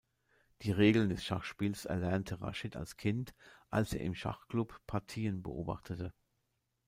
[0.63, 3.35] Die Regeln des Schachspiels erlernte Raschid als Kind,
[3.69, 6.11] als er im Schachklub Partien beobachtete.